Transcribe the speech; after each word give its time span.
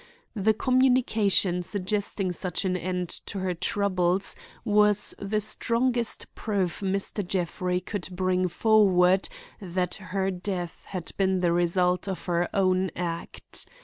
The 0.35 0.55
communication 0.55 1.61
suggesting 1.61 2.31
such 2.31 2.65
an 2.65 2.75
end 2.75 3.07
to 3.27 3.37
her 3.37 3.53
troubles 3.53 4.35
was 4.65 5.13
the 5.19 5.39
strongest 5.39 6.33
proof 6.33 6.79
Mr. 6.79 7.23
Jeffrey 7.23 7.79
could 7.79 8.09
bring 8.11 8.47
forward 8.47 9.29
that 9.61 9.93
her 9.93 10.31
death 10.31 10.85
had 10.87 11.11
been 11.17 11.41
the 11.41 11.51
result 11.53 12.07
of 12.07 12.25
her 12.25 12.49
own 12.51 12.89
act. 12.95 13.67